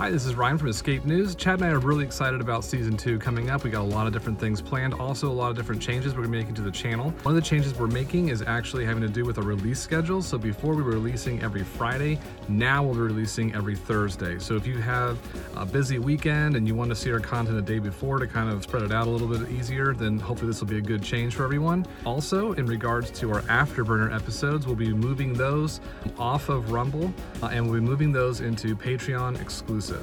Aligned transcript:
Hi, 0.00 0.10
this 0.10 0.24
is 0.24 0.34
Ryan 0.34 0.56
from 0.56 0.68
Escape 0.68 1.04
News. 1.04 1.34
Chad 1.34 1.60
and 1.60 1.64
I 1.64 1.72
are 1.72 1.78
really 1.78 2.06
excited 2.06 2.40
about 2.40 2.64
season 2.64 2.96
two 2.96 3.18
coming 3.18 3.50
up. 3.50 3.64
We 3.64 3.68
got 3.68 3.82
a 3.82 3.84
lot 3.84 4.06
of 4.06 4.14
different 4.14 4.40
things 4.40 4.62
planned, 4.62 4.94
also 4.94 5.28
a 5.28 5.30
lot 5.30 5.50
of 5.50 5.58
different 5.58 5.82
changes 5.82 6.14
we're 6.14 6.26
making 6.26 6.54
to 6.54 6.62
the 6.62 6.70
channel. 6.70 7.10
One 7.22 7.36
of 7.36 7.42
the 7.42 7.46
changes 7.46 7.78
we're 7.78 7.86
making 7.86 8.30
is 8.30 8.40
actually 8.40 8.86
having 8.86 9.02
to 9.02 9.10
do 9.10 9.26
with 9.26 9.36
a 9.36 9.42
release 9.42 9.78
schedule. 9.78 10.22
So 10.22 10.38
before 10.38 10.74
we 10.74 10.82
were 10.82 10.92
releasing 10.92 11.42
every 11.42 11.64
Friday, 11.64 12.18
now 12.48 12.82
we'll 12.82 12.94
be 12.94 13.00
releasing 13.00 13.54
every 13.54 13.76
Thursday. 13.76 14.38
So 14.38 14.56
if 14.56 14.66
you 14.66 14.78
have 14.78 15.18
a 15.54 15.66
busy 15.66 15.98
weekend 15.98 16.56
and 16.56 16.66
you 16.66 16.74
want 16.74 16.88
to 16.88 16.96
see 16.96 17.12
our 17.12 17.20
content 17.20 17.56
the 17.56 17.60
day 17.62 17.78
before 17.78 18.20
to 18.20 18.26
kind 18.26 18.48
of 18.48 18.62
spread 18.62 18.84
it 18.84 18.92
out 18.92 19.06
a 19.06 19.10
little 19.10 19.28
bit 19.28 19.50
easier, 19.50 19.92
then 19.92 20.18
hopefully 20.18 20.50
this 20.50 20.60
will 20.60 20.68
be 20.68 20.78
a 20.78 20.80
good 20.80 21.02
change 21.02 21.34
for 21.34 21.44
everyone. 21.44 21.84
Also, 22.06 22.54
in 22.54 22.64
regards 22.64 23.10
to 23.10 23.34
our 23.34 23.42
Afterburner 23.42 24.16
episodes, 24.16 24.66
we'll 24.66 24.76
be 24.76 24.94
moving 24.94 25.34
those 25.34 25.82
off 26.18 26.48
of 26.48 26.72
Rumble 26.72 27.12
uh, 27.42 27.48
and 27.48 27.66
we'll 27.66 27.78
be 27.78 27.86
moving 27.86 28.12
those 28.12 28.40
into 28.40 28.74
Patreon 28.74 29.38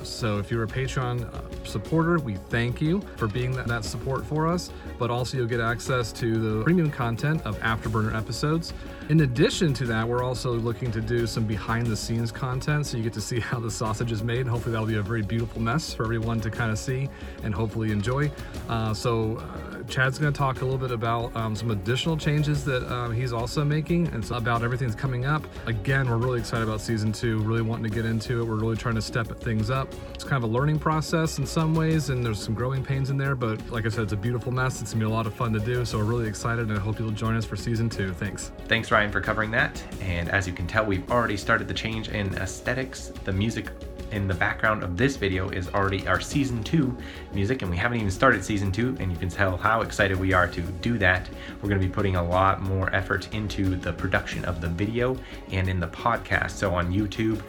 So 0.04 0.38
if 0.39 0.51
you're 0.51 0.63
a 0.63 0.67
Patreon 0.67 1.33
uh, 1.33 1.41
supporter, 1.65 2.19
we 2.19 2.36
thank 2.36 2.82
you 2.82 3.01
for 3.15 3.27
being 3.27 3.51
that, 3.54 3.68
that 3.68 3.83
support 3.83 4.25
for 4.25 4.47
us, 4.47 4.71
but 4.97 5.10
also 5.10 5.37
you'll 5.37 5.47
get 5.47 5.60
access 5.60 6.11
to 6.13 6.37
the 6.37 6.63
premium 6.63 6.91
content 6.91 7.41
of 7.46 7.57
Afterburner 7.60 8.15
episodes. 8.15 8.73
In 9.10 9.21
addition 9.21 9.73
to 9.75 9.86
that, 9.86 10.07
we're 10.07 10.23
also 10.23 10.51
looking 10.51 10.91
to 10.91 11.00
do 11.00 11.25
some 11.25 11.46
behind 11.46 11.87
the 11.87 11.96
scenes 11.96 12.32
content 12.32 12.86
so 12.86 12.97
you 12.97 13.04
get 13.04 13.13
to 13.13 13.21
see 13.21 13.39
how 13.50 13.60
the 13.60 13.71
sausage 13.71 14.11
is 14.11 14.23
made. 14.23 14.47
Hopefully, 14.47 14.73
that'll 14.73 14.87
be 14.87 14.96
a 14.96 15.01
very 15.01 15.21
beautiful 15.21 15.61
mess 15.61 15.93
for 15.93 16.04
everyone 16.04 16.41
to 16.41 16.49
kind 16.49 16.71
of 16.71 16.77
see 16.77 17.10
and 17.43 17.54
hopefully 17.54 17.91
enjoy. 17.91 18.29
Uh, 18.68 18.93
so, 18.93 19.38
uh, 19.38 19.83
Chad's 19.88 20.19
going 20.19 20.33
to 20.33 20.38
talk 20.38 20.61
a 20.61 20.65
little 20.65 20.79
bit 20.79 20.91
about 20.91 21.33
um, 21.35 21.55
some 21.55 21.71
additional 21.71 22.18
changes 22.18 22.65
that 22.65 22.85
uh, 22.91 23.10
he's 23.10 23.32
also 23.32 23.63
making 23.63 24.07
and 24.07 24.29
about 24.32 24.63
everything 24.63 24.88
that's 24.88 24.99
coming 24.99 25.25
up. 25.25 25.46
Again, 25.65 26.10
we're 26.10 26.18
really 26.18 26.39
excited 26.39 26.68
about 26.68 26.82
season 26.82 27.13
two, 27.13 27.39
really 27.39 27.61
wanting 27.61 27.89
to 27.89 27.96
get 27.96 28.05
into 28.05 28.41
it. 28.41 28.46
We're 28.46 28.55
really 28.55 28.75
trying 28.75 28.96
to 28.96 29.01
step 29.01 29.27
things 29.39 29.69
up. 29.69 29.76
It's 30.13 30.23
kind 30.23 30.43
of 30.43 30.49
a 30.49 30.54
learning 30.54 30.79
process 30.79 31.37
in 31.37 31.45
some 31.45 31.75
ways, 31.75 32.09
and 32.09 32.25
there's 32.25 32.41
some 32.41 32.53
growing 32.53 32.83
pains 32.83 33.09
in 33.09 33.17
there, 33.17 33.35
but 33.35 33.69
like 33.69 33.85
I 33.85 33.89
said, 33.89 34.03
it's 34.03 34.13
a 34.13 34.17
beautiful 34.17 34.52
mess. 34.52 34.81
It's 34.81 34.91
to 34.91 34.97
be 34.97 35.05
a 35.05 35.09
lot 35.09 35.27
of 35.27 35.33
fun 35.33 35.53
to 35.53 35.59
do. 35.59 35.85
So, 35.85 35.97
we're 35.97 36.05
really 36.05 36.27
excited, 36.27 36.69
and 36.69 36.77
I 36.77 36.81
hope 36.81 36.99
you'll 36.99 37.11
join 37.11 37.35
us 37.35 37.45
for 37.45 37.55
season 37.55 37.89
two. 37.89 38.13
Thanks. 38.13 38.52
Thanks, 38.67 38.91
Ryan, 38.91 39.11
for 39.11 39.21
covering 39.21 39.52
that. 39.52 39.83
And 40.02 40.29
as 40.29 40.47
you 40.47 40.53
can 40.53 40.67
tell, 40.67 40.85
we've 40.85 41.09
already 41.11 41.37
started 41.37 41.67
the 41.67 41.73
change 41.73 42.09
in 42.09 42.33
aesthetics. 42.35 43.11
The 43.25 43.33
music 43.33 43.69
in 44.11 44.27
the 44.27 44.33
background 44.33 44.83
of 44.83 44.97
this 44.97 45.15
video 45.15 45.49
is 45.49 45.67
already 45.69 46.07
our 46.07 46.19
season 46.19 46.63
two 46.63 46.95
music 47.33 47.61
and 47.61 47.69
we 47.69 47.77
haven't 47.77 47.97
even 47.97 48.11
started 48.11 48.43
season 48.43 48.71
two 48.71 48.95
and 48.99 49.11
you 49.11 49.17
can 49.17 49.30
tell 49.30 49.57
how 49.57 49.81
excited 49.81 50.17
we 50.17 50.33
are 50.33 50.47
to 50.47 50.61
do 50.61 50.97
that. 50.97 51.30
We're 51.61 51.69
going 51.69 51.81
to 51.81 51.87
be 51.87 51.93
putting 51.93 52.15
a 52.15 52.23
lot 52.23 52.61
more 52.61 52.93
effort 52.95 53.33
into 53.33 53.75
the 53.75 53.93
production 53.93 54.45
of 54.45 54.61
the 54.61 54.67
video 54.67 55.17
and 55.52 55.67
in 55.67 55.80
the 55.80 55.87
podcast. 55.87 56.52
So 56.52 56.73
on 56.73 56.93
YouTube, 56.93 57.41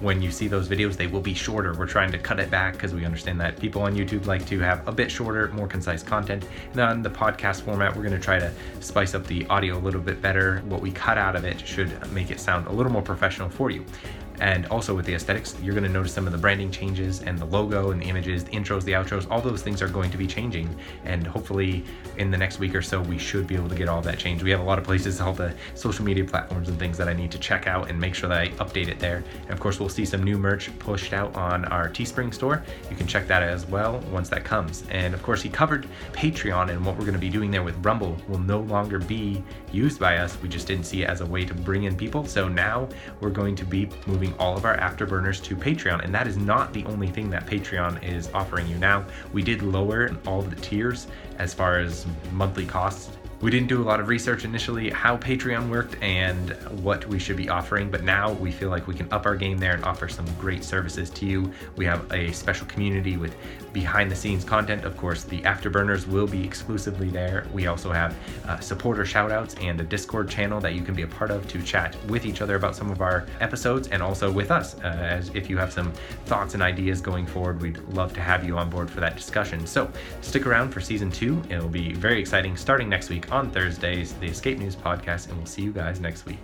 when 0.00 0.20
you 0.20 0.30
see 0.30 0.48
those 0.48 0.68
videos, 0.68 0.96
they 0.96 1.06
will 1.06 1.20
be 1.20 1.34
shorter. 1.34 1.74
We're 1.74 1.86
trying 1.86 2.12
to 2.12 2.18
cut 2.18 2.38
it 2.38 2.50
back 2.50 2.74
because 2.74 2.94
we 2.94 3.04
understand 3.04 3.40
that 3.40 3.58
people 3.58 3.82
on 3.82 3.94
YouTube 3.94 4.26
like 4.26 4.46
to 4.46 4.58
have 4.60 4.86
a 4.86 4.92
bit 4.92 5.10
shorter, 5.10 5.48
more 5.48 5.66
concise 5.66 6.02
content. 6.02 6.46
And 6.72 6.80
on 6.80 7.02
the 7.02 7.10
podcast 7.10 7.62
format, 7.62 7.94
we're 7.94 8.02
going 8.02 8.14
to 8.14 8.20
try 8.20 8.38
to 8.38 8.52
spice 8.80 9.14
up 9.14 9.26
the 9.26 9.46
audio 9.46 9.76
a 9.76 9.80
little 9.80 10.00
bit 10.00 10.20
better. 10.20 10.58
What 10.66 10.80
we 10.80 10.90
cut 10.92 11.18
out 11.18 11.36
of 11.36 11.44
it 11.44 11.66
should 11.66 12.12
make 12.12 12.30
it 12.30 12.40
sound 12.40 12.66
a 12.66 12.72
little 12.72 12.92
more 12.92 13.02
professional 13.02 13.48
for 13.48 13.70
you. 13.70 13.84
And 14.40 14.66
also 14.66 14.94
with 14.94 15.06
the 15.06 15.14
aesthetics, 15.14 15.56
you're 15.62 15.74
going 15.74 15.84
to 15.84 15.90
notice 15.90 16.12
some 16.12 16.26
of 16.26 16.32
the 16.32 16.38
branding 16.38 16.70
changes 16.70 17.22
and 17.22 17.38
the 17.38 17.46
logo 17.46 17.90
and 17.90 18.02
the 18.02 18.06
images, 18.06 18.44
the 18.44 18.50
intros, 18.50 18.84
the 18.84 18.92
outros, 18.92 19.26
all 19.30 19.40
those 19.40 19.62
things 19.62 19.80
are 19.80 19.88
going 19.88 20.10
to 20.10 20.18
be 20.18 20.26
changing. 20.26 20.68
And 21.04 21.26
hopefully 21.26 21.84
in 22.18 22.30
the 22.30 22.36
next 22.36 22.58
week 22.58 22.74
or 22.74 22.82
so, 22.82 23.00
we 23.00 23.18
should 23.18 23.46
be 23.46 23.54
able 23.54 23.68
to 23.68 23.74
get 23.74 23.88
all 23.88 24.02
that 24.02 24.18
changed. 24.18 24.42
We 24.42 24.50
have 24.50 24.60
a 24.60 24.64
lot 24.64 24.78
of 24.78 24.84
places, 24.84 25.20
all 25.20 25.32
the 25.32 25.54
social 25.74 26.04
media 26.04 26.24
platforms 26.24 26.68
and 26.68 26.78
things 26.78 26.96
that 26.98 27.08
I 27.08 27.12
need 27.12 27.30
to 27.32 27.38
check 27.38 27.66
out 27.66 27.90
and 27.90 28.00
make 28.00 28.14
sure 28.14 28.28
that 28.28 28.38
I 28.38 28.48
update 28.48 28.88
it 28.88 28.98
there. 28.98 29.22
And 29.42 29.50
of 29.50 29.60
course, 29.60 29.78
we'll 29.78 29.88
see 29.88 30.04
some 30.04 30.22
new 30.22 30.38
merch 30.38 30.76
pushed 30.78 31.12
out 31.12 31.34
on 31.36 31.64
our 31.66 31.88
Teespring 31.88 32.32
store. 32.32 32.62
You 32.90 32.96
can 32.96 33.06
check 33.06 33.26
that 33.28 33.42
as 33.42 33.66
well 33.66 33.98
once 34.10 34.28
that 34.30 34.44
comes. 34.44 34.84
And 34.90 35.14
of 35.14 35.22
course, 35.22 35.42
he 35.42 35.48
covered 35.48 35.86
Patreon 36.12 36.70
and 36.70 36.84
what 36.84 36.96
we're 36.96 37.04
going 37.04 37.14
to 37.14 37.18
be 37.20 37.30
doing 37.30 37.50
there 37.50 37.62
with 37.62 37.76
Rumble 37.84 38.16
will 38.28 38.38
no 38.38 38.60
longer 38.60 38.98
be 38.98 39.42
used 39.72 40.00
by 40.00 40.18
us. 40.18 40.40
We 40.40 40.48
just 40.48 40.66
didn't 40.66 40.84
see 40.84 41.02
it 41.02 41.08
as 41.08 41.20
a 41.20 41.26
way 41.26 41.44
to 41.44 41.54
bring 41.54 41.84
in 41.84 41.96
people. 41.96 42.24
So 42.26 42.48
now 42.48 42.88
we're 43.20 43.30
going 43.30 43.56
to 43.56 43.64
be 43.64 43.88
moving 44.06 44.34
all 44.38 44.56
of 44.56 44.64
our 44.64 44.76
afterburners 44.78 45.42
to 45.44 45.56
Patreon. 45.56 46.04
And 46.04 46.14
that 46.14 46.26
is 46.26 46.36
not 46.36 46.72
the 46.72 46.84
only 46.86 47.08
thing 47.08 47.30
that 47.30 47.46
Patreon 47.46 48.02
is 48.02 48.28
offering 48.32 48.66
you 48.66 48.76
now. 48.78 49.04
We 49.32 49.42
did 49.42 49.62
lower 49.62 50.16
all 50.26 50.42
the 50.42 50.56
tiers 50.56 51.06
as 51.38 51.52
far 51.52 51.78
as 51.78 52.05
monthly 52.32 52.66
costs 52.66 53.10
we 53.42 53.50
didn't 53.50 53.68
do 53.68 53.82
a 53.82 53.84
lot 53.84 54.00
of 54.00 54.08
research 54.08 54.44
initially 54.44 54.88
how 54.88 55.16
Patreon 55.16 55.68
worked 55.68 56.02
and 56.02 56.50
what 56.82 57.06
we 57.06 57.18
should 57.18 57.36
be 57.36 57.48
offering, 57.48 57.90
but 57.90 58.02
now 58.02 58.32
we 58.32 58.50
feel 58.50 58.70
like 58.70 58.86
we 58.86 58.94
can 58.94 59.12
up 59.12 59.26
our 59.26 59.36
game 59.36 59.58
there 59.58 59.74
and 59.74 59.84
offer 59.84 60.08
some 60.08 60.26
great 60.40 60.64
services 60.64 61.10
to 61.10 61.26
you. 61.26 61.52
We 61.76 61.84
have 61.84 62.10
a 62.12 62.32
special 62.32 62.66
community 62.66 63.16
with 63.16 63.36
behind 63.74 64.10
the 64.10 64.16
scenes 64.16 64.42
content. 64.42 64.84
Of 64.86 64.96
course, 64.96 65.24
the 65.24 65.42
afterburners 65.42 66.06
will 66.06 66.26
be 66.26 66.42
exclusively 66.42 67.10
there. 67.10 67.46
We 67.52 67.66
also 67.66 67.92
have 67.92 68.16
uh, 68.46 68.58
supporter 68.58 69.02
shoutouts 69.02 69.62
and 69.62 69.78
a 69.80 69.84
Discord 69.84 70.30
channel 70.30 70.58
that 70.60 70.74
you 70.74 70.80
can 70.80 70.94
be 70.94 71.02
a 71.02 71.06
part 71.06 71.30
of 71.30 71.46
to 71.48 71.62
chat 71.62 71.94
with 72.06 72.24
each 72.24 72.40
other 72.40 72.56
about 72.56 72.74
some 72.74 72.90
of 72.90 73.02
our 73.02 73.26
episodes 73.40 73.88
and 73.88 74.02
also 74.02 74.32
with 74.32 74.50
us. 74.50 74.76
Uh, 74.76 74.86
as 74.86 75.28
if 75.34 75.50
you 75.50 75.58
have 75.58 75.72
some 75.72 75.92
thoughts 76.24 76.54
and 76.54 76.62
ideas 76.62 77.02
going 77.02 77.26
forward, 77.26 77.60
we'd 77.60 77.78
love 77.88 78.14
to 78.14 78.20
have 78.20 78.46
you 78.46 78.56
on 78.56 78.70
board 78.70 78.90
for 78.90 79.00
that 79.00 79.14
discussion. 79.14 79.66
So 79.66 79.90
stick 80.22 80.46
around 80.46 80.70
for 80.70 80.80
season 80.80 81.10
two. 81.10 81.42
It'll 81.50 81.68
be 81.68 81.92
very 81.92 82.18
exciting 82.18 82.56
starting 82.56 82.88
next 82.88 83.10
on 83.30 83.50
Thursdays, 83.50 84.14
the 84.14 84.26
Escape 84.26 84.58
News 84.58 84.76
podcast, 84.76 85.28
and 85.28 85.36
we'll 85.36 85.46
see 85.46 85.62
you 85.62 85.72
guys 85.72 86.00
next 86.00 86.26
week. 86.26 86.38